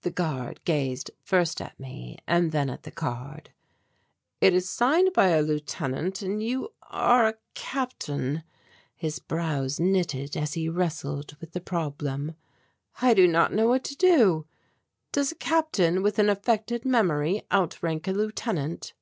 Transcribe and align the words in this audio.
The 0.00 0.10
guard 0.10 0.64
gazed 0.64 1.10
first 1.22 1.60
at 1.60 1.78
me 1.78 2.16
and 2.26 2.50
then 2.50 2.70
at 2.70 2.84
the 2.84 2.90
card. 2.90 3.50
"It 4.40 4.54
is 4.54 4.70
signed 4.70 5.10
by 5.12 5.26
a 5.28 5.42
Lieutenant 5.42 6.22
and 6.22 6.42
you 6.42 6.72
are 6.88 7.26
a 7.28 7.34
Captain" 7.52 8.42
his 8.96 9.18
brows 9.18 9.78
knitted 9.78 10.34
as 10.34 10.54
he 10.54 10.70
wrestled 10.70 11.36
with 11.40 11.52
the 11.52 11.60
problem 11.60 12.36
"I 13.02 13.12
do 13.12 13.28
not 13.28 13.52
know 13.52 13.68
what 13.68 13.84
to 13.84 13.96
do. 13.96 14.46
Does 15.12 15.30
a 15.30 15.34
Captain 15.34 16.02
with 16.02 16.18
an 16.18 16.30
affected 16.30 16.86
memory 16.86 17.42
outrank 17.52 18.08
a 18.08 18.12
Lieutenant?" 18.12 18.94